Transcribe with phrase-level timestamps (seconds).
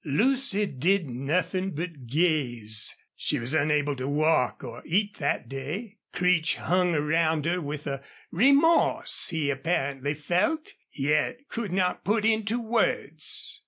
[0.03, 2.95] Lucy did nothing but gaze.
[3.15, 5.99] She was unable to walk or eat that day.
[6.11, 8.01] Creech hung around her with a
[8.31, 13.59] remorse he apparently felt, yet could not put into words.